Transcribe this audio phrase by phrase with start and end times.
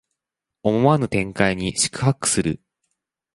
[0.63, 2.59] 思わぬ展開に四苦八苦する